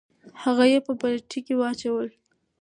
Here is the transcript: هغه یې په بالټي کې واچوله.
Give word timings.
هغه 0.43 0.63
یې 0.71 0.79
په 0.85 0.91
بالټي 0.99 1.39
کې 1.45 1.53
واچوله. 1.59 2.15